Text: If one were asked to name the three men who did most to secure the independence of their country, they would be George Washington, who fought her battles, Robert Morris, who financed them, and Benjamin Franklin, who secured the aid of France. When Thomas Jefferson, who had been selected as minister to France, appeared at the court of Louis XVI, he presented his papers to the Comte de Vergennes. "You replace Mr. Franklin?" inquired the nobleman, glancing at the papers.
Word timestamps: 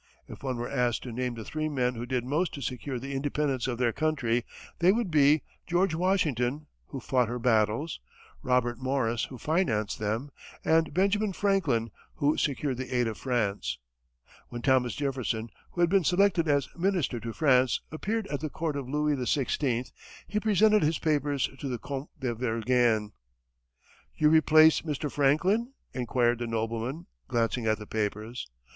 If 0.27 0.41
one 0.41 0.57
were 0.57 0.67
asked 0.67 1.03
to 1.03 1.11
name 1.11 1.35
the 1.35 1.45
three 1.45 1.69
men 1.69 1.93
who 1.93 2.07
did 2.07 2.23
most 2.25 2.55
to 2.55 2.61
secure 2.63 2.97
the 2.97 3.13
independence 3.13 3.67
of 3.67 3.77
their 3.77 3.93
country, 3.93 4.43
they 4.79 4.91
would 4.91 5.11
be 5.11 5.43
George 5.67 5.93
Washington, 5.93 6.65
who 6.87 6.99
fought 6.99 7.27
her 7.27 7.37
battles, 7.37 7.99
Robert 8.41 8.79
Morris, 8.79 9.25
who 9.25 9.37
financed 9.37 9.99
them, 9.99 10.31
and 10.65 10.91
Benjamin 10.91 11.33
Franklin, 11.33 11.91
who 12.15 12.35
secured 12.35 12.77
the 12.77 12.91
aid 12.91 13.07
of 13.07 13.19
France. 13.19 13.77
When 14.49 14.63
Thomas 14.63 14.95
Jefferson, 14.95 15.49
who 15.73 15.81
had 15.81 15.89
been 15.91 16.03
selected 16.03 16.47
as 16.47 16.69
minister 16.75 17.19
to 17.19 17.31
France, 17.31 17.79
appeared 17.91 18.25
at 18.29 18.39
the 18.39 18.49
court 18.49 18.75
of 18.75 18.89
Louis 18.89 19.15
XVI, 19.15 19.91
he 20.27 20.39
presented 20.39 20.81
his 20.81 20.97
papers 20.97 21.47
to 21.59 21.67
the 21.69 21.77
Comte 21.77 22.09
de 22.19 22.33
Vergennes. 22.33 23.11
"You 24.15 24.31
replace 24.31 24.81
Mr. 24.81 25.11
Franklin?" 25.11 25.73
inquired 25.93 26.39
the 26.39 26.47
nobleman, 26.47 27.05
glancing 27.27 27.67
at 27.67 27.77
the 27.77 27.85
papers. 27.85 28.47